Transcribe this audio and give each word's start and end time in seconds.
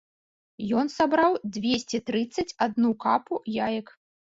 Ён 0.79 0.89
сабраў 0.93 1.31
дзвесце 1.59 2.03
трыццаць 2.11 2.49
адну 2.71 2.89
капу 3.09 3.45
яек. 3.73 3.99